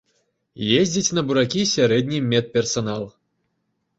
[0.79, 3.03] Ездзіць на буракі сярэдні медперсанал.